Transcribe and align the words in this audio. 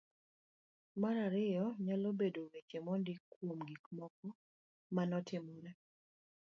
ma 1.01 1.11
ariyo 1.25 1.65
.nyalo 1.85 2.09
bed 2.19 2.35
weche 2.51 2.77
mondiki 2.85 3.25
kuom 3.33 3.59
gikmoko 3.69 4.25
mane 4.95 5.13
otimore. 5.19 5.71